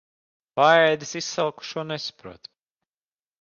Paēdis 0.59 1.13
izsalkušo 1.21 1.85
nesaprot. 1.91 2.51